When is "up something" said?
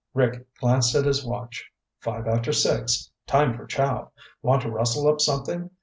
5.07-5.69